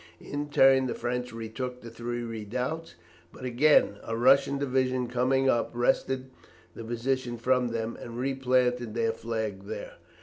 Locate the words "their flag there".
8.95-9.97